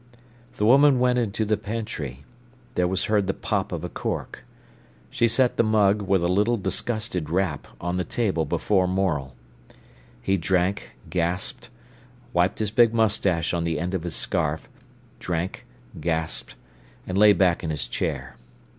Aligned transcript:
The 0.55 0.65
woman 0.65 0.99
went 0.99 1.19
into 1.19 1.45
the 1.45 1.57
pantry. 1.57 2.25
There 2.73 2.87
was 2.87 3.03
heard 3.03 3.27
the 3.27 3.35
pop 3.35 3.71
of 3.71 3.83
a 3.83 3.87
cork. 3.87 4.39
She 5.11 5.27
set 5.27 5.57
the 5.57 5.63
mug, 5.63 6.01
with 6.01 6.23
a 6.23 6.27
little, 6.27 6.57
disgusted 6.57 7.29
rap, 7.29 7.67
on 7.79 7.97
the 7.97 8.03
table 8.03 8.43
before 8.45 8.87
Morel. 8.87 9.35
He 10.19 10.37
drank, 10.37 10.95
gasped, 11.11 11.69
wiped 12.33 12.57
his 12.57 12.71
big 12.71 12.95
moustache 12.95 13.53
on 13.53 13.63
the 13.63 13.79
end 13.79 13.93
of 13.93 14.01
his 14.01 14.15
scarf, 14.15 14.67
drank, 15.19 15.67
gasped, 15.99 16.55
and 17.05 17.15
lay 17.15 17.31
back 17.31 17.63
in 17.63 17.69
his 17.69 17.87
chair. 17.87 18.37